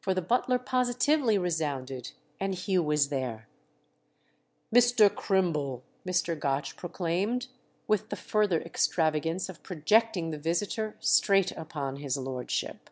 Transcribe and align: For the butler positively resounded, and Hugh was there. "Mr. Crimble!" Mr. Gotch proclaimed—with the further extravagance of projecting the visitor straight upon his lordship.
For 0.00 0.14
the 0.14 0.20
butler 0.20 0.58
positively 0.58 1.38
resounded, 1.38 2.10
and 2.40 2.56
Hugh 2.56 2.82
was 2.82 3.08
there. 3.08 3.46
"Mr. 4.74 5.08
Crimble!" 5.08 5.84
Mr. 6.04 6.36
Gotch 6.36 6.76
proclaimed—with 6.76 8.08
the 8.08 8.16
further 8.16 8.60
extravagance 8.62 9.48
of 9.48 9.62
projecting 9.62 10.32
the 10.32 10.38
visitor 10.38 10.96
straight 10.98 11.52
upon 11.52 11.98
his 11.98 12.16
lordship. 12.16 12.90